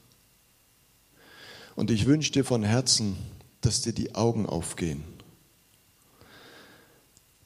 Und 1.75 1.91
ich 1.91 2.07
wünsche 2.07 2.33
dir 2.33 2.45
von 2.45 2.63
Herzen, 2.63 3.17
dass 3.61 3.83
dir 3.83 3.93
die 3.93 4.15
Augen 4.15 4.47
aufgehen. 4.47 5.05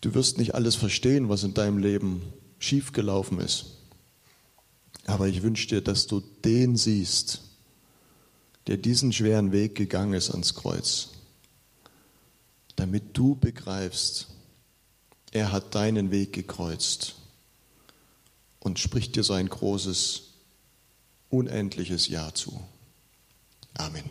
Du 0.01 0.15
wirst 0.15 0.39
nicht 0.39 0.55
alles 0.55 0.77
verstehen, 0.77 1.29
was 1.29 1.43
in 1.43 1.55
deinem 1.55 1.79
Leben 1.79 2.23
schiefgelaufen 2.61 3.41
ist. 3.41 3.65
Aber 5.07 5.27
ich 5.27 5.43
wünsche 5.43 5.67
dir, 5.67 5.81
dass 5.81 6.07
du 6.07 6.21
den 6.45 6.77
siehst, 6.77 7.43
der 8.69 8.77
diesen 8.77 9.13
schweren 9.13 9.51
Weg 9.51 9.75
gegangen 9.75 10.13
ist 10.13 10.31
ans 10.31 10.55
Kreuz, 10.55 11.09
damit 12.77 13.17
du 13.17 13.35
begreifst, 13.35 14.29
er 15.33 15.51
hat 15.51 15.75
deinen 15.75 16.13
Weg 16.13 16.33
gekreuzt 16.33 17.17
und 18.61 18.79
spricht 18.79 19.17
dir 19.17 19.25
sein 19.25 19.49
großes, 19.49 20.35
unendliches 21.31 22.09
Ja 22.09 22.33
zu. 22.35 22.61
Amen. 23.75 24.05